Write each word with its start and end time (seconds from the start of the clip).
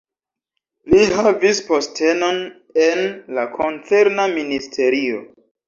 Li 0.93 1.01
havis 1.19 1.59
postenon 1.67 2.41
en 2.87 3.05
la 3.41 3.47
koncerna 3.61 4.29
ministerio. 4.35 5.25